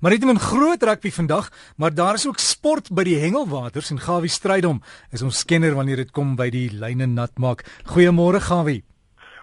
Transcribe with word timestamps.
Maar 0.00 0.10
dit 0.10 0.22
is 0.22 0.30
'n 0.32 0.38
groot 0.38 0.82
rugby 0.82 1.10
vandag, 1.10 1.50
maar 1.76 1.94
daar 1.94 2.14
is 2.14 2.26
ook 2.26 2.38
sport 2.38 2.94
by 2.94 3.02
die 3.02 3.18
Hengelwaters 3.18 3.90
en 3.90 4.00
Gawie 4.00 4.28
Strydom 4.28 4.82
is 5.10 5.22
ons 5.22 5.44
kenner 5.44 5.74
wanneer 5.74 5.96
dit 5.96 6.10
kom 6.10 6.36
by 6.36 6.50
die 6.50 6.70
lyne 6.72 7.06
nat 7.06 7.30
maak. 7.38 7.64
Goeiemôre 7.84 8.40
Gawie. 8.40 8.84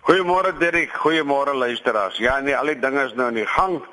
Goeiemôre 0.01 0.57
Derek, 0.57 0.89
goeiemôre 0.89 1.54
luisteraars. 1.54 2.17
Ja, 2.17 2.39
nee, 2.39 2.57
al 2.57 2.65
die 2.65 2.79
dinge 2.79 3.05
is 3.05 3.13
nou 3.13 3.28
in 3.28 3.33
die 3.33 3.46
gang 3.46 3.83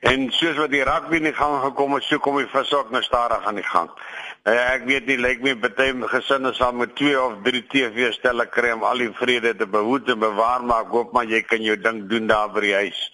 en 0.00 0.30
soos 0.30 0.56
wat 0.56 0.70
die 0.70 0.82
rugby 0.82 1.16
in 1.16 1.22
die 1.22 1.34
gang 1.34 1.62
gekom 1.62 1.94
het, 1.94 2.02
so 2.02 2.18
kom 2.18 2.36
die 2.36 2.46
vis 2.46 2.72
ook 2.72 2.90
nou 2.90 3.02
stadig 3.02 3.46
aan 3.46 3.54
die 3.54 3.68
gang. 3.70 3.90
Ja, 4.44 4.74
ek 4.74 4.84
weet 4.86 5.06
nie, 5.06 5.18
lyk 5.18 5.42
my 5.42 5.54
baie 5.54 6.08
gesinne 6.08 6.52
sal 6.54 6.72
met 6.72 6.96
2 6.96 7.20
of 7.20 7.32
3 7.44 7.62
TV 7.68 8.12
stelle 8.12 8.46
kry 8.46 8.70
om 8.70 8.82
al 8.82 8.98
die 8.98 9.12
vrede 9.12 9.56
te 9.56 9.66
behoed 9.66 10.08
en 10.08 10.18
bewaar, 10.18 10.64
maar 10.64 10.80
ek 10.80 10.88
hoop 10.88 11.12
maar 11.12 11.24
jy 11.24 11.42
kan 11.42 11.62
jou 11.62 11.76
ding 11.76 12.08
doen 12.08 12.26
daar 12.26 12.48
by 12.48 12.60
die 12.60 12.74
huis. 12.74 13.12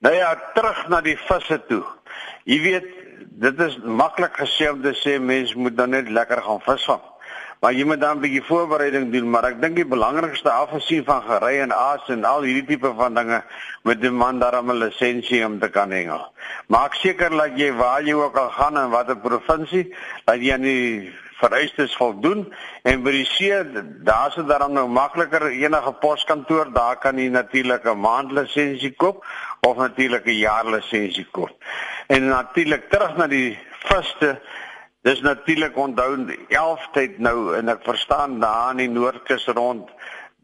Nou 0.00 0.14
ja, 0.14 0.34
terug 0.54 0.88
na 0.88 1.00
die 1.00 1.16
visse 1.16 1.60
toe. 1.68 1.84
Jy 2.46 2.60
weet, 2.62 2.84
dit 3.42 3.60
is 3.64 3.74
maklik 3.82 4.36
gesê 4.38 4.68
om 4.70 4.78
te 4.82 4.92
sê 4.94 5.16
mense 5.18 5.58
moet 5.58 5.74
dan 5.76 5.90
net 5.96 6.10
lekker 6.14 6.44
gaan 6.46 6.60
visvang. 6.62 7.02
Maar 7.60 7.72
jy 7.74 7.84
moet 7.88 8.00
dan 8.00 8.16
'n 8.16 8.20
bietjie 8.22 8.42
voorbereiding 8.46 9.10
doen, 9.12 9.30
maar 9.30 9.44
ek 9.44 9.60
dink 9.60 9.74
die 9.76 9.86
belangrikste 9.86 10.50
afgesien 10.50 11.04
van 11.04 11.22
gery 11.22 11.58
en 11.60 11.72
aas 11.72 12.06
en 12.08 12.24
al 12.24 12.42
hierdie 12.42 12.66
tipe 12.66 12.92
van 12.94 13.14
dinge 13.14 13.42
met 13.82 14.04
'n 14.04 14.14
man 14.14 14.38
daarom 14.38 14.70
'n 14.70 14.78
lisensie 14.78 15.44
om 15.46 15.58
te 15.58 15.68
kan 15.68 15.90
hengel. 15.90 16.32
Maak 16.68 16.94
seker 16.94 17.30
dat 17.30 17.58
jy 17.58 17.72
waar 17.72 18.02
jy 18.02 18.14
ook 18.14 18.36
al 18.36 18.50
gaan 18.50 18.76
en 18.78 18.90
watter 18.90 19.16
provinsie, 19.16 19.94
dat 20.24 20.36
jy 20.36 20.52
aan 20.52 20.62
die 20.62 21.12
vereistes 21.40 21.96
voldoen 21.96 22.46
en 22.88 23.02
by 23.04 23.12
die 23.12 23.26
see 23.28 23.56
daar 24.06 24.32
se 24.32 24.44
daarom 24.48 24.72
nou 24.76 24.86
makliker 24.88 25.48
enige 25.50 25.92
poskantoor 26.00 26.72
daar 26.72 26.96
kan 27.02 27.18
jy 27.18 27.28
natuurlik 27.28 27.84
'n 27.84 28.00
maandlisensie 28.00 28.94
koop 28.96 29.24
of 29.60 29.76
natuurlik 29.76 30.26
'n 30.26 30.38
jaarlisensie 30.38 31.26
koop. 31.30 31.52
En 32.06 32.28
natuurlik 32.28 32.90
terug 32.90 33.16
na 33.16 33.26
die 33.26 33.58
viste 33.84 34.40
dis 35.02 35.20
natuurlik 35.20 35.76
onthou 35.76 36.24
die 36.26 36.38
11 36.48 36.88
tyd 36.92 37.18
nou 37.18 37.54
en 37.54 37.68
ek 37.68 37.82
verstaan 37.82 38.40
daar 38.40 38.70
in 38.70 38.76
die 38.76 38.88
noordkus 38.88 39.46
rond 39.46 39.90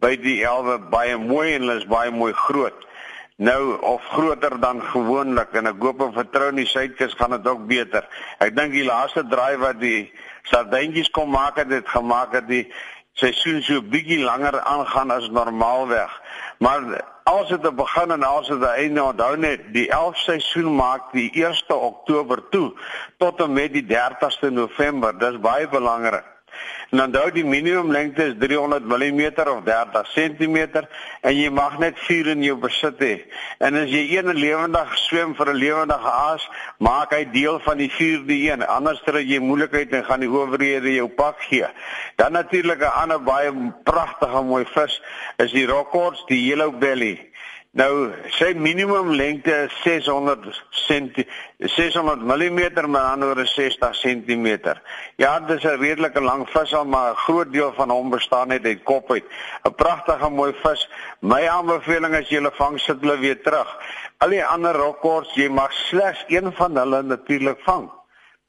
by 0.00 0.16
die 0.16 0.44
11 0.44 0.88
baie 0.90 1.16
mooi 1.16 1.54
en 1.54 1.60
hulle 1.60 1.76
is 1.80 1.86
baie 1.86 2.10
mooi 2.10 2.32
groot. 2.32 2.86
Nou 3.42 3.78
of 3.80 4.04
groter 4.06 4.60
dan 4.60 4.82
gewoonlik 4.82 5.56
en 5.58 5.66
ek 5.66 5.80
hoop 5.82 6.02
en 6.04 6.12
vertrou 6.14 6.52
in 6.52 6.60
die 6.60 6.68
suidkus 6.70 7.16
gaan 7.18 7.32
dit 7.34 7.48
ook 7.50 7.64
beter. 7.66 8.04
Ek 8.38 8.54
dink 8.54 8.70
die 8.76 8.84
laaste 8.86 9.24
draai 9.26 9.56
wat 9.58 9.80
die 9.80 10.12
sardientjies 10.46 11.10
kom 11.10 11.32
maak 11.34 11.58
het 11.58 11.72
dit 11.72 11.88
gemaak 11.90 12.36
het 12.38 12.46
die 12.46 12.66
seisoen 13.18 13.58
so 13.66 13.82
bietjie 13.82 14.20
langer 14.22 14.60
aangaan 14.60 15.10
as 15.10 15.26
normaalweg. 15.34 16.14
Maar 16.62 16.86
as 17.26 17.50
dit 17.50 17.66
begin 17.82 18.14
en 18.14 18.26
as 18.30 18.52
dit 18.52 18.66
einde 18.68 19.02
onthou 19.02 19.34
net 19.36 19.66
die 19.74 19.88
11 19.90 20.22
seisoen 20.22 20.70
maak 20.78 21.10
die 21.16 21.30
1 21.42 21.64
Oktober 21.74 22.44
toe 22.54 22.68
tot 23.18 23.42
en 23.42 23.58
met 23.58 23.74
die 23.74 23.86
30ste 23.90 24.54
November. 24.54 25.18
Dis 25.18 25.40
baie 25.42 25.66
belangrik. 25.68 26.31
En 26.92 27.00
onthou 27.00 27.30
die 27.32 27.44
minimum 27.44 27.88
lengte 27.88 28.26
is 28.28 28.34
300 28.36 28.84
mm 28.84 29.22
of 29.48 29.62
30 29.64 30.08
cm 30.12 30.56
en 31.24 31.32
jy 31.32 31.48
mag 31.48 31.78
net 31.80 31.96
4 32.04 32.28
in 32.34 32.42
jou 32.44 32.58
besit 32.60 33.00
hê. 33.00 33.14
En 33.64 33.78
as 33.80 33.88
jy 33.88 34.02
een 34.10 34.28
lewendig 34.36 34.92
swem 35.00 35.32
vir 35.38 35.54
'n 35.54 35.56
lewendige 35.62 36.10
aas, 36.10 36.44
maak 36.76 37.14
hy 37.16 37.24
deel 37.32 37.56
van 37.64 37.80
die 37.80 37.88
4de 37.88 38.36
een. 38.50 38.66
Anders 38.66 39.00
kry 39.08 39.24
jy 39.24 39.40
moeilikheid 39.40 39.92
en 39.92 40.04
gaan 40.04 40.20
die 40.20 40.28
owerhede 40.28 40.92
jou 40.92 41.08
pak 41.08 41.40
gee. 41.48 41.66
Dan 42.16 42.32
natuurlik 42.32 42.84
'n 42.84 42.92
ander 43.02 43.22
baie 43.22 43.72
pragtige 43.84 44.42
mooi 44.42 44.64
vis 44.64 45.00
is 45.38 45.52
die 45.52 45.66
rockhorse, 45.66 46.26
die 46.26 46.44
yellow 46.44 46.78
belly. 46.78 47.31
Nou 47.72 48.10
sy 48.36 48.50
minimum 48.52 49.14
lengte 49.16 49.52
is 49.64 49.76
600 49.80 50.58
cm 50.76 51.22
600 51.72 52.20
mm 52.20 52.90
maar 52.92 53.14
ander 53.14 53.46
60 53.48 53.96
cm. 53.96 54.74
Ja, 55.16 55.40
dit 55.40 55.56
is 55.56 55.64
'n 55.64 55.80
redelike 55.80 56.20
lang 56.20 56.44
vis 56.48 56.74
al 56.74 56.84
maar 56.84 57.12
'n 57.12 57.16
groot 57.16 57.52
deel 57.52 57.72
van 57.72 57.90
hom 57.90 58.10
bestaan 58.10 58.48
net 58.48 58.64
uit 58.64 58.82
kop 58.82 59.10
uit. 59.10 59.24
'n 59.64 59.74
Pragtige 59.74 60.30
mooi 60.30 60.52
vis. 60.62 60.88
My 61.20 61.48
aanbeveling 61.48 62.14
is 62.14 62.28
jy 62.28 62.50
vang 62.52 62.80
sit 62.80 63.00
hulle 63.00 63.18
weer 63.18 63.42
terug. 63.42 63.76
Al 64.18 64.28
die 64.28 64.44
ander 64.44 64.74
rockhorse, 64.74 65.40
jy 65.40 65.48
mag 65.48 65.72
slegs 65.72 66.24
een 66.28 66.52
van 66.52 66.76
hulle 66.76 67.02
natuurlik 67.02 67.60
vang 67.64 67.90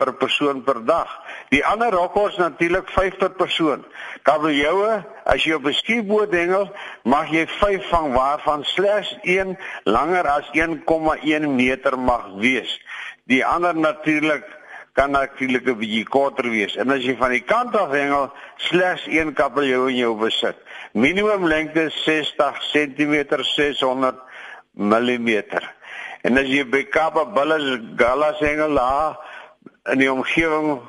per 0.03 0.13
persoon 0.19 0.63
per 0.63 0.81
dag. 0.83 1.07
Die 1.53 1.61
ander 1.65 1.93
rokkos 1.95 2.35
natuurlik 2.41 2.89
5 2.91 3.17
per 3.21 3.31
persoon. 3.39 3.85
Kabeljoue, 4.27 5.03
as 5.25 5.45
jy 5.45 5.55
op 5.55 5.67
'n 5.67 5.73
skieboot 5.73 6.31
hengel, 6.31 6.71
mag 7.03 7.31
jy 7.31 7.47
5 7.47 7.87
vang 7.89 8.13
waarvan 8.13 8.63
slegs 8.63 9.15
een 9.23 9.57
langer 9.83 10.27
as 10.27 10.49
1,1 10.51 11.55
meter 11.55 11.99
mag 11.99 12.27
wees. 12.35 12.81
Die 13.25 13.45
ander 13.45 13.75
natuurlik 13.75 14.43
kan 14.93 15.11
natuurlik 15.11 15.65
'n 15.65 15.77
bietjie 15.77 16.05
korter 16.05 16.49
wees. 16.49 16.75
En 16.75 16.91
as 16.91 17.03
jy 17.03 17.15
van 17.15 17.31
die 17.31 17.43
kant 17.43 17.75
af 17.75 17.91
hengel, 17.91 18.31
slegs 18.57 19.07
een 19.07 19.33
kabeljou 19.33 19.89
in 19.89 19.95
jou 19.95 20.15
besit. 20.17 20.55
Minimum 20.91 21.47
lengte 21.47 21.89
60 21.89 22.59
cm 22.71 23.25
600 23.39 24.15
mm. 24.73 25.43
En 26.21 26.37
as 26.37 26.47
jy 26.47 26.63
by 26.63 26.83
Kaapa 26.83 27.25
Bulls 27.25 27.81
Gala 27.97 28.33
hengel, 28.39 28.75
daar 28.75 29.17
in 29.91 29.97
die 29.97 30.11
omgewing 30.11 30.79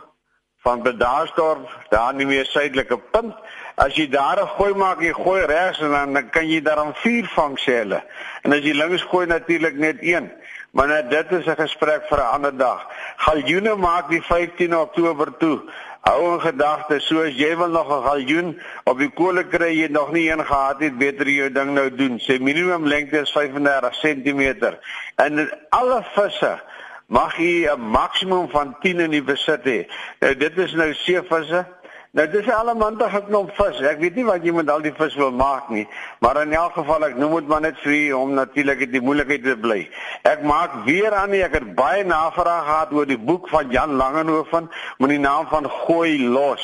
van 0.65 0.83
Bedaarsdorp, 0.83 1.69
daar 1.89 2.13
in 2.13 2.23
die 2.23 2.27
meer 2.27 2.47
suidelike 2.49 2.97
punt. 3.13 3.35
As 3.77 3.97
jy 3.99 4.07
daar 4.09 4.41
'n 4.41 4.55
gooi 4.57 4.75
maak, 4.75 5.01
jy 5.01 5.13
gooi 5.13 5.45
regs 5.45 5.81
en 5.81 5.91
dan, 5.91 6.31
kan 6.31 6.49
jy 6.49 6.63
daarom 6.63 6.95
vier 6.95 7.27
vang 7.35 7.59
sê 7.59 7.73
hulle. 7.83 8.03
En 8.43 8.53
as 8.53 8.63
jy 8.63 8.73
links 8.73 9.03
gooi 9.03 9.27
natuurlik 9.27 9.75
net 9.75 9.97
een. 10.01 10.33
Maar 10.71 10.89
net 10.89 11.11
dit 11.11 11.33
is 11.33 11.47
'n 11.47 11.57
gesprek 11.57 12.03
vir 12.09 12.19
'n 12.19 12.33
ander 12.35 12.57
dag. 12.57 12.87
Galjoene 13.17 13.75
maak 13.77 14.09
die 14.09 14.23
15 14.23 14.77
Oktober 14.77 15.37
toe. 15.37 15.61
Hou 16.01 16.35
in 16.35 16.41
gedagte, 16.41 17.01
soos 17.01 17.37
jy 17.37 17.57
wil 17.57 17.69
nog 17.69 17.89
'n 17.89 18.05
galjoen 18.05 18.61
op 18.85 18.99
die 18.99 19.11
kolle 19.11 19.45
kry 19.45 19.73
jy 19.81 19.89
nog 19.89 20.13
nie 20.13 20.31
een 20.31 20.47
gehad 20.47 20.81
het, 20.81 20.99
beter 20.99 21.27
jy 21.29 21.53
ding 21.53 21.75
nou 21.75 21.95
doen. 21.95 22.21
Sy 22.21 22.39
minimum 22.41 22.87
lengte 22.87 23.21
is 23.21 23.33
35 23.33 23.93
cm. 24.01 24.75
En 25.17 25.51
alle 25.69 26.05
visse 26.15 26.61
mag 27.07 27.37
jy 27.37 27.69
'n 27.69 27.81
maksimum 27.81 28.49
van 28.49 28.77
10 28.81 29.01
in 29.01 29.11
die 29.11 29.23
besit 29.23 29.65
hê. 29.65 29.87
Nou 30.21 30.35
dit 30.37 30.59
is 30.59 30.73
nou 30.73 30.95
seevisse. 30.95 31.67
Nou 32.15 32.29
dis 32.31 32.47
allemande 32.47 33.09
geknop 33.11 33.49
vis. 33.57 33.81
Ek 33.91 33.99
weet 33.99 34.15
nie 34.15 34.25
wat 34.25 34.45
jy 34.47 34.53
met 34.55 34.69
al 34.71 34.85
die 34.85 34.93
vis 34.95 35.17
wil 35.19 35.33
maak 35.35 35.67
nie, 35.75 35.83
maar 36.23 36.39
in 36.45 36.53
elk 36.55 36.77
geval 36.79 37.09
ek 37.09 37.17
noem 37.19 37.35
dit 37.41 37.49
maar 37.51 37.65
net 37.65 37.81
vir 37.83 37.93
u 37.93 38.13
om 38.13 38.35
natuurlik 38.37 38.85
die 38.93 39.03
moeilikheid 39.03 39.43
te 39.43 39.57
bly. 39.59 39.81
Ek 40.23 40.45
maak 40.47 40.77
weer 40.87 41.11
aan 41.11 41.35
nie, 41.35 41.43
ek 41.43 41.57
het 41.59 41.75
baie 41.75 42.05
navraag 42.07 42.69
gehad 42.69 42.93
oor 42.95 43.11
die 43.11 43.19
boek 43.19 43.49
van 43.51 43.73
Jan 43.75 43.97
Langehoven 43.99 44.71
met 45.03 45.11
die 45.11 45.19
naam 45.19 45.51
van 45.51 45.67
Gooi 45.67 46.23
los. 46.23 46.63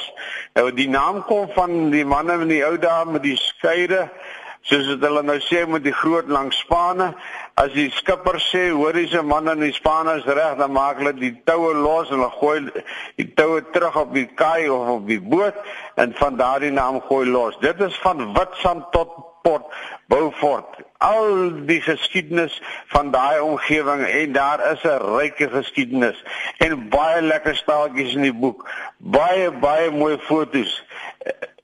Nou 0.55 0.71
die 0.71 0.89
naam 0.89 1.25
kom 1.27 1.51
van 1.59 1.91
die 1.91 2.07
manne 2.07 2.39
in 2.47 2.55
die 2.55 2.63
ou 2.63 2.77
dae 2.79 3.11
met 3.11 3.27
die 3.27 3.37
skeide 3.37 4.07
soos 4.69 4.87
dit 4.87 5.05
hulle 5.07 5.23
nou 5.25 5.39
sê 5.47 5.63
met 5.69 5.85
die 5.85 5.95
groot 5.97 6.29
lang 6.29 6.51
spane. 6.53 7.11
As 7.61 7.73
die 7.75 7.89
skipper 7.97 8.39
sê 8.45 8.69
hoor 8.71 8.93
dis 8.93 9.15
'n 9.15 9.27
man 9.27 9.49
in 9.49 9.61
die 9.61 9.73
spane 9.73 10.17
is 10.19 10.25
reg 10.25 10.59
dan 10.59 10.73
maak 10.73 10.99
hulle 10.99 11.15
die 11.15 11.35
toue 11.45 11.75
los 11.75 12.11
en 12.11 12.19
hulle 12.19 12.31
gooi 12.41 12.85
die 13.17 13.29
toue 13.35 13.63
terug 13.73 13.97
op 13.97 14.15
die 14.15 14.27
kaai 14.27 14.69
of 14.69 14.89
op 14.89 15.07
die 15.07 15.21
boot 15.21 15.57
en 15.97 16.15
van 16.15 16.37
daardie 16.37 16.71
naam 16.71 17.01
gooi 17.01 17.27
los. 17.27 17.59
Dit 17.61 17.81
is 17.81 17.97
van 17.99 18.35
Witstrand 18.35 18.93
tot 18.93 19.11
Port 19.43 19.65
Beaufort. 20.09 20.85
Al 20.99 21.51
die 21.67 21.81
geskiedenis 21.81 22.63
van 22.93 23.11
daai 23.11 23.41
omgewing 23.41 24.05
en 24.05 24.33
daar 24.33 24.73
is 24.73 24.83
'n 24.85 25.17
ryke 25.17 25.49
geskiedenis 25.49 26.25
en 26.59 26.89
baie 26.89 27.23
lekker 27.23 27.57
staaltjies 27.57 28.15
in 28.15 28.23
die 28.23 28.39
boek. 28.45 28.69
Baie 28.99 29.51
baie 29.51 29.91
mooi 29.91 30.19
fotos. 30.19 30.85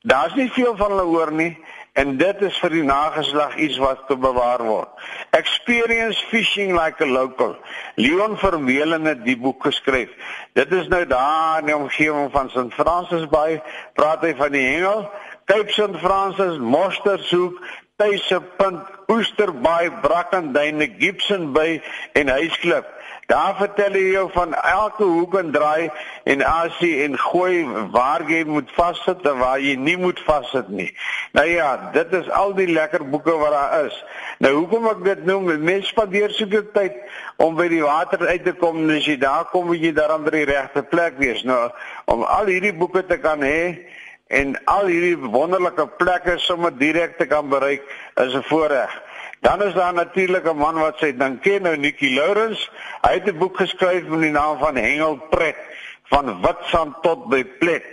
Daar's 0.03 0.35
nie 0.35 0.51
veel 0.53 0.77
van 0.77 0.91
hulle 0.91 1.03
hoor 1.03 1.33
nie 1.33 1.59
en 1.97 2.17
dit 2.21 2.43
is 2.45 2.57
vir 2.61 2.75
die 2.77 2.85
nageslag 2.85 3.55
iets 3.57 3.79
wat 3.81 4.03
te 4.09 4.17
bewaar 4.21 4.61
word. 4.65 5.07
Experience 5.37 6.21
fishing 6.29 6.75
like 6.77 7.01
a 7.01 7.09
local. 7.09 7.55
Leon 7.97 8.37
Vermeulen 8.37 9.09
het 9.09 9.23
die 9.25 9.37
boek 9.41 9.65
geskryf. 9.65 10.13
Dit 10.59 10.73
is 10.77 10.91
nou 10.93 11.07
daar 11.09 11.63
in 11.63 11.71
die 11.71 11.77
omgewing 11.77 12.29
van 12.35 12.53
St. 12.53 12.69
Francis 12.77 13.25
Bay, 13.33 13.63
praat 13.97 14.25
hy 14.29 14.35
van 14.37 14.53
die 14.53 14.67
hengel, 14.67 15.07
Cape 15.49 15.73
St. 15.73 15.97
Francis, 16.03 16.59
Mostershoek, 16.61 17.63
Tuisepunt, 17.97 18.85
Oesterbaai, 19.09 19.91
Brackenduine, 20.03 20.91
Gibson 20.99 21.53
Bay 21.57 21.81
en 22.13 22.29
Huisklip. 22.29 22.93
Daar 23.27 23.57
vertel 23.59 23.97
hy 23.99 24.05
jou 24.13 24.29
van 24.31 24.55
elke 24.55 25.05
hoek 25.05 25.35
en 25.41 25.51
draai 25.51 25.91
en 26.31 26.45
asie 26.47 27.03
en 27.03 27.17
gooi 27.19 27.65
waar 27.91 28.23
jy 28.31 28.45
moet 28.47 28.71
vassit 28.77 29.25
en 29.27 29.41
waar 29.41 29.59
jy 29.59 29.75
nie 29.75 29.97
moet 29.99 30.21
vassit 30.29 30.69
nie. 30.71 30.93
Nou 31.35 31.47
ja, 31.49 31.91
dit 31.93 32.13
is 32.15 32.31
al 32.31 32.55
die 32.55 32.69
lekker 32.71 33.03
boeke 33.11 33.35
wat 33.41 33.51
daar 33.51 33.89
is. 33.89 33.99
Nou 34.39 34.53
hoekom 34.61 34.87
ek 34.93 35.03
dit 35.09 35.25
noem, 35.27 35.51
mense 35.59 35.91
spandeer 35.91 36.31
soveel 36.31 36.71
tyd 36.77 36.95
om 37.43 37.59
by 37.59 37.67
die 37.73 37.83
water 37.83 38.23
uit 38.29 38.47
te 38.47 38.55
kom 38.61 38.79
en 38.85 38.95
as 38.95 39.11
jy 39.11 39.19
daar 39.19 39.51
kom, 39.51 39.67
moet 39.73 39.83
jy 39.83 39.91
daarom 39.97 40.23
by 40.27 40.37
die 40.37 40.47
regte 40.53 40.87
plek 40.87 41.19
wees. 41.19 41.43
Nou 41.43 41.67
om 42.07 42.23
al 42.23 42.53
hierdie 42.53 42.77
boeke 42.79 43.03
te 43.11 43.19
kan 43.19 43.43
hê 43.43 43.91
en 44.31 44.55
al 44.71 44.87
hierdie 44.91 45.19
wonderlike 45.19 45.89
plekke 45.99 46.39
sommer 46.43 46.71
direk 46.79 47.19
te 47.19 47.27
kan 47.27 47.51
bereik 47.51 47.83
is 48.23 48.35
'n 48.35 48.47
voorreg. 48.47 48.95
Dan 49.41 49.63
is 49.63 49.75
daar 49.75 49.95
natuurlik 49.95 50.45
'n 50.45 50.57
man 50.57 50.79
wat 50.79 50.99
sy 50.99 51.17
dan 51.17 51.41
ken 51.41 51.63
nou 51.63 51.77
Nikki 51.77 52.15
Lawrence. 52.15 52.71
Hy 53.03 53.13
het 53.13 53.27
'n 53.27 53.39
boek 53.39 53.57
geskryf 53.57 54.05
met 54.05 54.21
die 54.21 54.31
naam 54.31 54.59
van 54.59 54.77
Hengel 54.77 55.17
Pret 55.31 55.57
van 56.03 56.43
Witstrand 56.43 57.03
tot 57.03 57.29
by 57.29 57.45
Plet. 57.45 57.85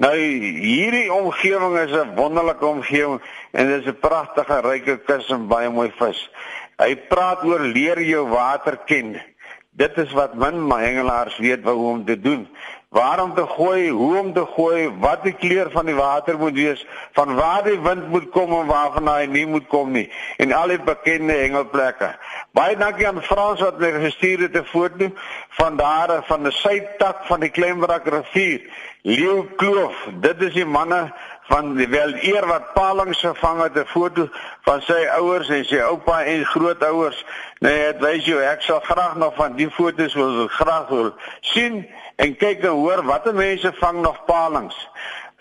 Nou 0.00 0.16
hierdie 0.16 1.12
omgewing 1.12 1.78
is 1.78 1.92
'n 1.92 2.14
wonderlike 2.14 2.66
omgewing 2.66 3.22
en 3.52 3.66
dit 3.66 3.80
is 3.80 3.86
'n 3.86 3.98
pragtige 4.00 4.60
ryke 4.60 4.98
kus 4.98 5.28
en 5.28 5.46
baie 5.46 5.70
mooi 5.70 5.92
vis. 5.96 6.30
Hy 6.76 6.96
praat 6.96 7.44
oor 7.44 7.60
leer 7.60 8.00
jou 8.00 8.28
water 8.28 8.76
ken. 8.86 9.22
Dit 9.70 9.98
is 9.98 10.12
wat 10.12 10.34
min 10.34 10.70
hengelaars 10.70 11.38
weet 11.38 11.64
hoe 11.64 11.90
om 11.90 12.04
te 12.04 12.20
doen. 12.20 12.48
Waar 12.90 13.22
om 13.22 13.34
te 13.34 13.46
gooi, 13.46 13.90
hoe 13.90 14.18
om 14.18 14.32
te 14.32 14.42
gooi, 14.54 14.88
wat 14.98 15.22
die 15.22 15.32
kleur 15.32 15.68
van 15.70 15.86
die 15.86 15.94
water 15.94 16.38
moet 16.38 16.56
wees, 16.58 16.80
van 17.14 17.34
waar 17.38 17.62
die 17.62 17.78
wind 17.78 18.08
moet 18.10 18.26
kom 18.34 18.50
en 18.56 18.66
waarvan 18.66 19.06
hy 19.08 19.28
nie 19.30 19.44
moet 19.46 19.68
kom 19.70 19.92
nie 19.94 20.08
en 20.42 20.50
al 20.52 20.72
die 20.74 20.80
bekende 20.82 21.36
hengelplekke. 21.38 22.08
Baie 22.50 22.74
dankie 22.80 23.06
aan 23.06 23.22
Frans 23.22 23.62
wat 23.62 23.78
my 23.78 23.92
gestuur 24.08 24.42
het 24.48 24.58
'n 24.58 24.66
foto 24.72 25.12
van 25.60 25.76
daar 25.76 26.24
van 26.26 26.42
die 26.42 26.52
suidtak 26.52 27.22
van 27.30 27.40
die 27.40 27.50
Kleinbrak 27.50 28.06
rivier. 28.06 28.66
Leeu 29.02 29.46
Kloof, 29.56 30.08
dit 30.20 30.42
is 30.42 30.52
die 30.54 30.66
manne 30.66 31.12
van 31.50 31.74
die 31.74 31.88
wel 31.90 32.12
eer 32.22 32.46
wat 32.46 32.72
palings 32.74 33.20
gevang 33.26 33.62
het 33.62 33.76
'n 33.78 33.86
foto 33.86 34.28
van 34.66 34.82
sy 34.82 35.00
ouers 35.18 35.48
en 35.48 35.64
sy 35.64 35.80
oupa 35.82 36.22
en 36.24 36.44
grootouers. 36.44 37.24
Nee, 37.58 37.92
dit 37.92 38.00
wys 38.00 38.24
jou 38.24 38.40
ek 38.42 38.62
sal 38.62 38.80
graag 38.80 39.16
nog 39.16 39.34
van 39.34 39.56
die 39.56 39.70
foto's 39.70 40.14
wil 40.14 40.46
graag 40.48 40.88
wil 40.88 41.14
sien 41.40 41.86
en 42.16 42.36
kyk 42.36 42.62
en 42.62 42.78
hoor 42.82 43.02
watter 43.02 43.34
mense 43.34 43.72
vang 43.72 44.00
nog 44.00 44.24
palings. 44.24 44.88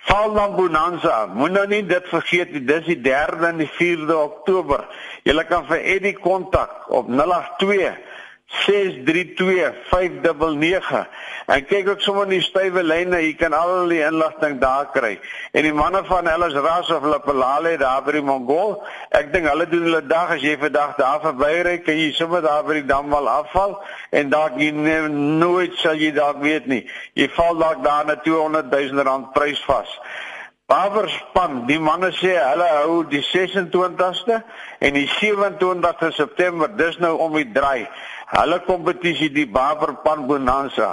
Val 0.09 0.33
dan 0.33 0.55
Bonanza. 0.55 1.25
Moet 1.25 1.51
nou 1.51 1.67
nie 1.67 1.85
dit 1.85 2.07
vergeet 2.07 2.51
nie. 2.51 2.63
Dis 2.65 2.85
die 2.85 3.01
3de 3.01 3.45
en 3.45 3.57
die 3.57 3.71
4de 3.71 4.15
Oktober. 4.15 4.87
Jy 5.23 5.43
kan 5.43 5.65
vir 5.65 5.83
Eddie 5.83 6.17
kontak 6.19 6.89
op 6.89 7.07
082 7.07 8.08
632599 8.49 11.07
en 11.45 11.65
kyk 11.65 11.89
ook 11.89 12.01
sommer 12.01 12.23
in 12.25 12.29
die 12.35 12.41
stywe 12.45 12.83
lyne 12.83 13.21
jy 13.21 13.35
kan 13.37 13.53
al 13.53 13.87
die 13.89 14.05
inligting 14.05 14.59
daar 14.61 14.89
kry. 14.93 15.19
En 15.53 15.63
die 15.65 15.73
manne 15.73 16.03
van 16.05 16.27
Ellis 16.29 16.53
Ras 16.57 16.89
of 16.93 17.03
Lapalale 17.05 17.77
daar 17.77 18.03
by 18.05 18.11
die 18.17 18.25
Mongol 18.25 18.83
ek 19.17 19.33
dink 19.33 19.47
hulle 19.49 19.67
doen 19.69 19.83
hulle 19.89 20.01
dag 20.05 20.29
as 20.35 20.41
jy 20.45 20.57
vandag 20.61 20.95
daar 20.97 21.21
verbyry 21.27 21.77
kan 21.85 21.95
jy 21.97 22.11
sommer 22.17 22.41
daar 22.45 22.63
by 22.65 22.73
die 22.79 22.89
dam 22.89 23.09
wel 23.13 23.27
afval. 23.29 23.71
En 24.09 24.29
dalk 24.33 24.53
jy 24.61 24.71
nooit 24.73 25.73
sal 25.81 25.95
jy 25.97 26.11
dalk 26.17 26.37
weet 26.41 26.65
nie. 26.69 26.83
Jy 27.13 27.27
val 27.37 27.55
dalk 27.61 27.79
daar 27.85 28.05
na 28.09 28.15
200 28.25 28.73
000 28.73 29.05
rand 29.05 29.33
prys 29.37 29.61
vas 29.69 29.89
Baverspan, 30.69 31.63
die 31.65 31.79
manne 31.81 32.11
sê 32.13 32.35
hulle 32.37 32.67
hou 32.83 32.99
die 33.09 33.23
26ste 33.25 34.35
en 34.85 34.93
die 34.93 35.07
27ste 35.17 36.11
September, 36.13 36.69
dis 36.77 36.99
nou 37.01 37.15
om 37.25 37.33
die 37.39 37.47
draai. 37.55 37.87
Hulle 38.35 38.59
kompetisie 38.67 39.31
die 39.33 39.47
Baverspan 39.49 40.27
Bonanza. 40.29 40.91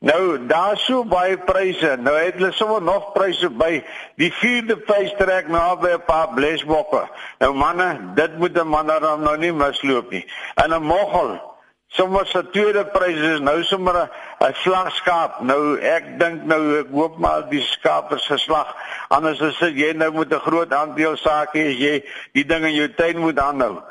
Nou 0.00 0.38
daar 0.46 0.78
so 0.78 1.02
baie 1.04 1.36
pryse. 1.42 1.96
Nou 2.00 2.14
het 2.16 2.38
hulle 2.38 2.52
sommer 2.56 2.82
nog 2.82 3.12
pryse 3.12 3.50
by. 3.50 3.82
Die 4.16 4.30
vierde 4.40 4.78
prys 4.88 5.12
trek 5.18 5.50
naby 5.52 5.92
'n 5.98 6.04
paar 6.06 6.32
blesbokke. 6.34 7.02
Nou 7.38 7.52
manne, 7.54 8.14
dit 8.14 8.38
moet 8.38 8.56
'n 8.56 8.68
man 8.68 8.86
dan 8.86 9.22
nou 9.22 9.36
nie 9.36 9.52
misloop 9.52 10.10
nie. 10.10 10.24
En 10.54 10.72
'n 10.72 10.82
moggel 10.82 11.40
Sommige 11.88 12.26
se 12.26 12.42
tweede 12.52 12.84
prys 12.92 13.16
is 13.16 13.40
nou 13.40 13.62
sommer 13.64 14.10
'n 14.40 14.54
slagskaap. 14.54 15.40
Nou 15.40 15.78
ek 15.80 16.18
dink 16.20 16.44
nou 16.44 16.78
ek 16.80 16.90
hoop 16.92 17.16
maar 17.18 17.48
die 17.48 17.62
skaap 17.62 18.12
is 18.12 18.26
geslag. 18.26 18.76
Anders 19.08 19.40
as 19.40 19.58
jy 19.58 19.92
nou 19.92 20.12
met 20.12 20.32
'n 20.32 20.40
groot 20.40 20.72
aandeel 20.72 21.16
sake 21.16 21.58
as 21.58 21.78
jy 21.78 22.04
die 22.32 22.44
ding 22.44 22.64
in 22.64 22.74
jou 22.74 22.88
tuin 22.94 23.18
moet 23.18 23.38
aanhou. 23.38 23.82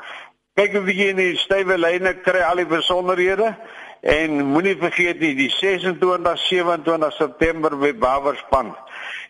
Kyk 0.54 0.76
of 0.76 0.86
jy 0.86 1.08
in 1.10 1.16
die 1.16 1.36
stywe 1.36 1.78
lyne 1.78 2.14
kry 2.14 2.40
al 2.40 2.56
die 2.56 2.66
besonderhede 2.66 3.56
en 4.00 4.44
moenie 4.46 4.76
vergeet 4.76 5.20
nie 5.20 5.34
die 5.34 5.50
26 5.50 6.38
27 6.38 7.12
September 7.12 7.76
by 7.76 7.92
Baverspan. 7.94 8.76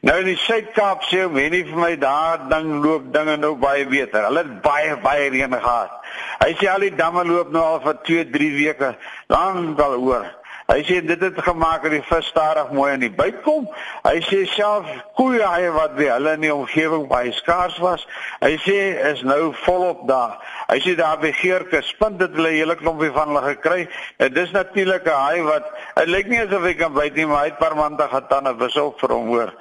Nou 0.00 0.18
in 0.20 0.30
die 0.30 0.36
Suid-Kaap 0.36 1.02
sê 1.08 1.24
hom, 1.24 1.34
"Wie 1.34 1.50
nie 1.50 1.64
vir 1.64 1.76
my 1.76 1.96
daar 1.96 2.48
ding 2.48 2.82
loop 2.84 3.12
dinge 3.12 3.36
nou 3.36 3.54
baie 3.56 3.86
beter. 3.86 4.24
Hulle 4.24 4.38
het 4.38 4.62
baie 4.62 4.96
baie 4.96 5.30
reën 5.30 5.52
gehad." 5.52 5.90
Hy 6.38 6.54
sê 6.54 6.68
al 6.70 6.80
die 6.80 6.94
damme 6.94 7.24
loop 7.24 7.50
nou 7.50 7.62
al 7.62 7.80
vir 7.80 7.96
2, 8.02 8.24
3 8.30 8.50
weke 8.54 8.96
lank 9.28 9.80
al 9.80 9.98
oor. 9.98 10.37
Hy 10.68 10.82
sê 10.84 10.98
dit 11.00 11.22
het 11.24 11.38
gemaak 11.40 11.86
dat 11.86 11.94
die 11.94 12.02
vis 12.04 12.26
stadig 12.28 12.68
mooi 12.76 12.90
in 12.92 13.00
die 13.00 13.14
buik 13.20 13.38
kom. 13.40 13.64
Hy 14.04 14.18
sê 14.26 14.42
self 14.52 14.90
koeie 15.16 15.46
hy 15.48 15.70
wat 15.72 15.94
by 15.96 16.10
hulle 16.10 16.34
in 16.36 16.44
die 16.44 16.52
omgewing 16.52 17.06
baie 17.08 17.32
skaars 17.32 17.78
was. 17.80 18.04
Hy 18.42 18.52
sê 18.66 18.76
is 19.14 19.22
nou 19.24 19.54
volop 19.62 20.04
daar. 20.10 20.36
Hy 20.68 20.76
sê 20.84 20.92
daar 20.98 21.16
by 21.24 21.32
Geerke 21.40 21.80
spin 21.88 22.20
dit 22.20 22.36
hulle 22.36 22.52
hele 22.52 22.76
klompie 22.76 23.08
van 23.16 23.32
hulle 23.32 23.46
gekry. 23.54 23.88
En 24.20 24.34
dis 24.36 24.52
natuurlik 24.52 25.08
'n 25.08 25.22
haai 25.24 25.42
wat 25.48 25.72
dit 25.96 26.12
lyk 26.12 26.28
nie 26.28 26.44
asof 26.44 26.62
hy 26.62 26.74
kan 26.74 26.92
byt 26.92 27.16
nie, 27.16 27.26
maar 27.26 27.48
hy 27.48 27.50
het 27.50 27.58
permanente 27.58 28.24
tande 28.28 28.52
wissel 28.60 28.92
vir 29.00 29.16
hom 29.16 29.26
hoor 29.32 29.54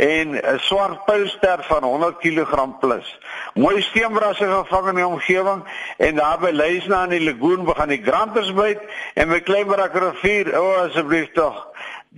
en 0.00 0.28
'n 0.34 0.58
swart 0.58 1.04
pylster 1.04 1.58
van 1.68 1.82
100 1.82 2.18
kg 2.18 2.78
plus. 2.80 3.18
Mooi 3.54 3.82
steenbrasse 3.82 4.46
gevang 4.46 4.88
in 4.88 4.94
die 4.94 5.06
omgewing 5.06 5.64
en 5.96 6.14
daar 6.14 6.38
by 6.38 6.50
Lysna 6.52 7.02
in 7.04 7.10
die 7.10 7.24
lagoon 7.24 7.64
begin 7.64 7.88
die 7.88 8.02
granters 8.02 8.52
byt 8.54 8.80
en 9.14 9.28
my 9.28 9.40
Kleinbrak 9.40 9.94
rivier, 9.94 10.56
o 10.56 10.62
oh, 10.62 10.78
asseblief 10.86 11.32
tog. 11.32 11.66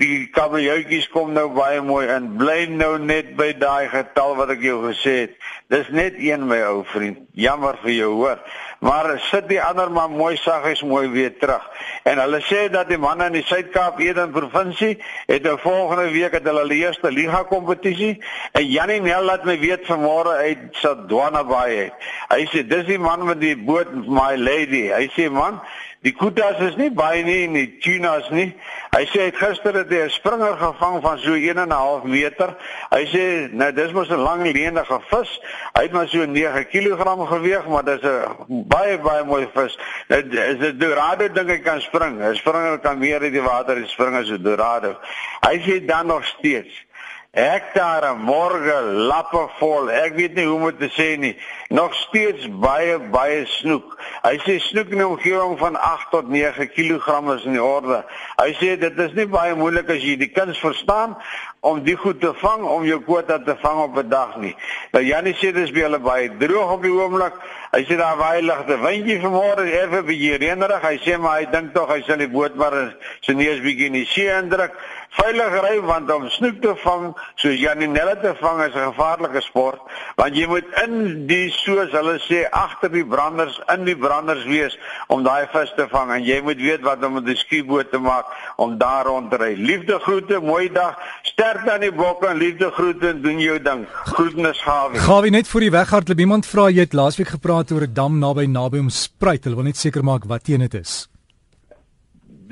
Die 0.00 0.30
kabeljoutjies 0.32 1.04
kom 1.12 1.34
nou 1.36 1.50
baie 1.52 1.82
mooi 1.84 2.06
in. 2.08 2.30
Bly 2.40 2.62
nou 2.72 2.94
net 2.96 3.34
by 3.36 3.50
daai 3.60 3.90
getal 3.92 4.38
wat 4.38 4.54
ek 4.54 4.62
jou 4.64 4.78
gesê 4.86 5.12
het. 5.26 5.34
Dis 5.68 5.90
net 5.92 6.16
een 6.16 6.46
my 6.48 6.62
ou 6.64 6.78
vriend. 6.94 7.18
Jammer 7.36 7.76
vir 7.82 7.92
jou 7.98 8.08
hoor. 8.22 8.40
Maar 8.80 9.10
sit 9.26 9.50
die 9.50 9.60
ander 9.60 9.92
maar 9.92 10.08
mooi 10.08 10.38
saggies 10.40 10.80
mooi 10.88 11.10
weer 11.12 11.36
terug. 11.36 11.66
En 12.08 12.22
hulle 12.24 12.40
sê 12.48 12.62
dat 12.72 12.88
die 12.88 12.96
manne 12.96 13.28
in 13.28 13.36
die 13.36 13.44
Suid-Kaap 13.44 14.00
Eden 14.00 14.32
provinsie 14.32 14.96
het 15.28 15.44
'n 15.44 15.60
volgende 15.60 16.08
week 16.16 16.32
het 16.32 16.48
hulle 16.48 16.64
die 16.68 16.80
eerste 16.86 17.12
liga 17.12 17.42
kompetisie 17.42 18.24
en 18.52 18.64
Janie 18.64 19.00
Nel 19.00 19.22
laat 19.22 19.44
my 19.44 19.58
weet 19.60 19.84
vanmôre 19.84 20.40
uit 20.40 20.58
Sadwana 20.72 21.44
Bay. 21.44 21.92
Hy 22.32 22.46
sê 22.48 22.64
dis 22.66 22.86
die 22.86 22.98
man 22.98 23.26
met 23.26 23.40
die 23.40 23.56
boot 23.56 23.92
my 23.92 24.36
lady. 24.36 24.88
Hy 24.88 25.10
sê 25.12 25.30
man, 25.30 25.60
Die 26.02 26.10
kutas 26.18 26.58
is 26.66 26.74
nie 26.74 26.90
baie 26.90 27.22
nie 27.22 27.44
en 27.46 27.54
die 27.54 27.68
tunas 27.82 28.26
nie. 28.34 28.48
Hy 28.90 29.02
sê 29.06 29.20
hy 29.20 29.26
het 29.28 29.36
gister 29.38 29.76
het 29.78 29.92
'n 29.92 30.10
springer 30.10 30.56
gevang 30.58 31.00
van 31.02 31.18
so 31.18 31.34
1 31.34 31.58
en 31.58 31.68
'n 31.68 31.70
half 31.70 32.02
meter. 32.02 32.56
Hy 32.90 33.04
sê 33.06 33.52
nou 33.52 33.70
dis 33.72 33.92
mos 33.92 34.10
'n 34.10 34.18
lang 34.18 34.42
lenige 34.42 34.98
vis. 35.10 35.40
Hy 35.76 35.82
het 35.82 35.92
maar 35.92 36.08
so 36.08 36.26
9 36.26 36.66
kg 36.66 37.28
geweg, 37.28 37.66
maar 37.66 37.84
dis 37.84 38.02
'n 38.02 38.66
baie 38.66 38.98
baie 38.98 39.24
mooi 39.24 39.48
vis. 39.54 39.78
Dit 40.08 40.34
is 40.34 40.58
'n 40.58 40.78
dorado 40.78 41.28
ding 41.28 41.48
hy 41.48 41.58
kan 41.58 41.80
spring. 41.80 42.18
'n 42.20 42.34
Springer 42.34 42.78
kan 42.78 42.98
meer 42.98 43.20
uit 43.20 43.32
die 43.32 43.42
water 43.42 43.78
spring 43.86 44.16
as 44.16 44.28
'n 44.28 44.42
dorado. 44.42 44.98
Hy 45.46 45.58
sê 45.60 45.86
dan 45.86 46.06
nog 46.06 46.24
steeds 46.24 46.84
hektare 47.32 48.12
môre 48.12 48.82
lappe 49.08 49.46
vol. 49.56 49.88
Ek 49.88 50.12
weet 50.18 50.34
nie 50.36 50.44
hoe 50.44 50.58
om 50.68 50.76
te 50.76 50.90
sê 50.92 51.14
nie. 51.16 51.32
Nog 51.72 51.94
steeds 51.96 52.44
baie 52.60 52.98
baie 53.14 53.46
snoek. 53.48 53.94
Hy 54.20 54.34
sê 54.44 54.58
snoek 54.60 54.92
in 54.92 55.00
'n 55.00 55.08
omgewing 55.14 55.56
van 55.58 55.76
8 55.80 56.10
tot 56.10 56.28
9 56.28 56.68
kg 56.68 57.32
is 57.34 57.44
in 57.44 57.56
die 57.56 57.64
orde. 57.64 58.04
Hy 58.36 58.52
sê 58.60 58.76
dit 58.78 58.98
is 58.98 59.14
nie 59.14 59.26
baie 59.26 59.54
moeilik 59.54 59.88
as 59.88 60.04
jy 60.04 60.16
die 60.16 60.28
kuns 60.28 60.58
verstaan 60.58 61.16
om 61.60 61.82
die 61.82 61.96
goed 61.96 62.20
te 62.20 62.34
vang 62.34 62.64
om 62.64 62.84
jou 62.84 63.00
kwota 63.00 63.38
te 63.38 63.56
vang 63.62 63.80
op 63.80 63.96
'n 63.96 64.08
dag 64.08 64.36
nie. 64.36 64.54
Nou 64.92 65.04
Janie 65.04 65.34
sê 65.34 65.52
dis 65.52 65.72
baie 65.72 65.98
baie 65.98 66.36
droog 66.36 66.72
op 66.72 66.82
die 66.82 66.92
oomblik. 66.92 67.32
Hy 67.72 67.84
sê 67.84 67.96
daar 67.96 68.16
baie 68.16 68.42
ligte 68.42 68.76
windjie 68.78 69.20
vanmôre, 69.20 69.64
effe 69.64 70.02
bietjie 70.02 70.36
reënerig. 70.36 70.82
Hy 70.82 70.98
sê 70.98 71.18
maar 71.18 71.38
hy 71.38 71.46
dink 71.50 71.74
tog 71.74 71.88
hy 71.88 72.02
sal 72.02 72.18
die 72.18 72.28
boot 72.28 72.54
maar 72.54 72.94
sy 73.20 73.32
neus 73.32 73.60
bietjie 73.60 73.86
in 73.86 73.92
die 73.92 74.06
see 74.06 74.28
indruk 74.28 74.76
veilig 75.20 75.60
ry 75.66 75.80
want 75.80 76.10
om 76.10 76.28
snoek 76.28 76.60
te 76.62 76.74
vang 76.84 77.12
soos 77.34 77.58
Janinelle 77.60 78.16
te 78.20 78.34
vang 78.40 78.62
is 78.66 78.74
'n 78.74 78.92
gevaarlike 78.92 79.40
sport 79.40 79.80
want 80.16 80.36
jy 80.36 80.46
moet 80.46 80.68
in 80.84 81.26
die 81.26 81.50
soos 81.50 81.90
hulle 81.92 82.18
sê 82.28 82.48
agter 82.50 82.90
die 82.92 83.04
branders 83.04 83.60
in 83.74 83.84
die 83.84 83.96
branders 83.96 84.44
wees 84.44 84.78
om 85.08 85.22
daai 85.22 85.46
vis 85.52 85.72
te 85.76 85.86
vang 85.88 86.12
en 86.16 86.24
jy 86.24 86.40
moet 86.42 86.56
weet 86.56 86.82
wat 86.86 87.04
om 87.04 87.12
met 87.18 87.26
die 87.26 87.36
skieboot 87.36 87.90
te 87.90 87.98
maak 87.98 88.26
om 88.56 88.78
daar 88.78 89.06
rond 89.06 89.30
te 89.30 89.36
ry. 89.40 89.52
Liefde 89.56 89.98
groete, 90.02 90.40
mooi 90.40 90.68
dag. 90.72 90.98
Sterkte 91.22 91.72
aan 91.72 91.84
die 91.86 91.92
bokke 91.92 92.30
en 92.32 92.40
liefde 92.40 92.70
groete 92.70 93.12
en 93.12 93.22
doen 93.22 93.40
jou 93.40 93.58
ding. 93.62 93.86
Groetnis 94.14 94.60
Gawie. 94.62 95.00
Gawie 95.00 95.30
net 95.34 95.48
voor 95.48 95.66
die 95.66 95.72
weghardloop 95.74 96.26
iemand 96.26 96.48
vra 96.48 96.68
jy 96.70 96.86
het 96.86 96.98
laasweek 96.98 97.34
gepraat 97.36 97.72
oor 97.72 97.88
'n 97.88 97.94
dam 97.94 98.18
naby 98.18 98.46
naby 98.46 98.78
om 98.78 98.88
spruit. 98.88 99.44
Hulle 99.44 99.56
wil 99.56 99.70
net 99.70 99.76
seker 99.76 100.04
maak 100.04 100.24
wat 100.24 100.44
teen 100.44 100.60
dit 100.60 100.74
is. 100.74 101.11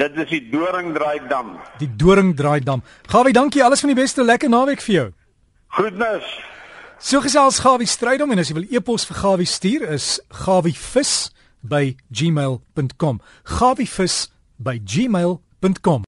Dit 0.01 0.17
is 0.17 0.31
die 0.33 0.49
Doringdraaidam. 0.49 1.59
Die 1.79 1.97
Doringdraaidam. 1.97 2.83
Gawie, 3.13 3.33
dankie. 3.37 3.65
Alles 3.65 3.81
van 3.85 3.89
die 3.93 3.99
beste. 3.99 4.25
Lekker 4.25 4.49
naweek 4.49 4.81
vir 4.81 4.95
jou. 4.95 5.13
Goednis. 5.77 6.25
So 7.01 7.21
gesels 7.21 7.59
Gawie 7.61 7.89
Strydom 7.89 8.31
en 8.33 8.39
as 8.41 8.49
jy 8.49 8.55
wil 8.57 8.67
e-pos 8.73 9.05
vir 9.09 9.17
Gawie 9.21 9.49
stuur 9.49 9.83
is 9.93 10.21
gawievis@gmail.com. 10.45 13.21
Gawievis@gmail.com. 13.59 16.03